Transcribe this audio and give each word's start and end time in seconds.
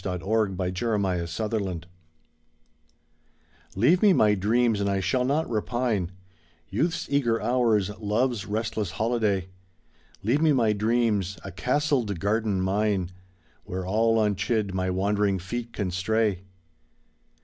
THE 0.00 0.12
SAD 0.16 0.22
YEARS 0.22 0.56
THE 1.36 1.50
DEFENDERS 1.58 1.86
LEAVE 3.74 4.00
me 4.00 4.12
mj 4.12 4.38
dreams, 4.38 4.80
and 4.80 4.88
I 4.88 5.00
shall 5.00 5.24
not 5.24 5.50
repine; 5.50 6.12
Youth's 6.68 7.08
eager 7.10 7.42
hours, 7.42 7.90
love's 7.98 8.46
restless 8.46 8.92
holiday. 8.92 9.48
Leave 10.22 10.40
me 10.40 10.52
my 10.52 10.72
dreams, 10.72 11.36
a 11.42 11.50
castled 11.50 12.20
garden 12.20 12.60
mine— 12.60 13.10
Where 13.64 13.84
all 13.84 14.20
unchid 14.22 14.72
my 14.72 14.88
wand'ring 14.88 15.40
feet 15.40 15.72
can 15.72 15.90
stray. 15.90 16.44